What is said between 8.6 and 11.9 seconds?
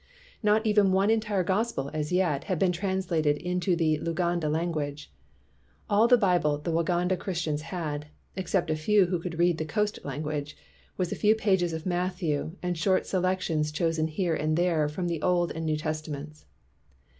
a few who could read the coast language) was a few pages of